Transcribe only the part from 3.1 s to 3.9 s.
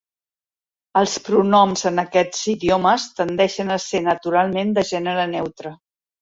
tendeixen a